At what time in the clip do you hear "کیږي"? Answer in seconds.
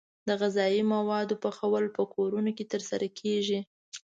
3.19-3.59